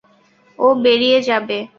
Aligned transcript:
ও 0.59 0.67
বেরিয়ে 0.83 1.19
যাবে। 1.21 1.57